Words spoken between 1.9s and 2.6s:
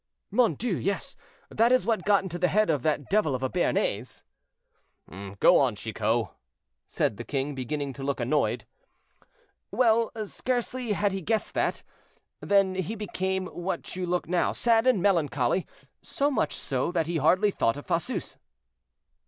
got into the